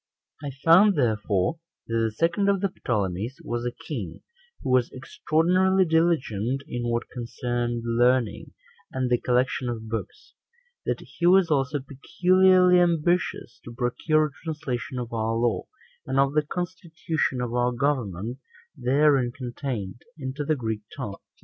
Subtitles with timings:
[0.39, 0.49] 3.
[0.49, 4.23] I found, therefore, that the second of the Ptolemies was a king
[4.63, 8.53] who was extraordinarily diligent in what concerned learning,
[8.91, 10.33] and the collection of books;
[10.87, 15.67] that he was also peculiarly ambitious to procure a translation of our law,
[16.07, 18.39] and of the constitution of our government
[18.75, 21.19] therein contained, into the Greek tongue.